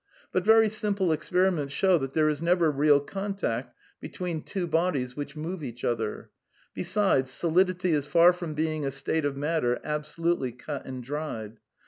[0.31, 5.35] But very simple experiments show that there is never real contact between two bodies which
[5.35, 6.31] move each other;
[6.73, 11.59] besides, solidity is far from being a state of matter absolutely• cut and dried.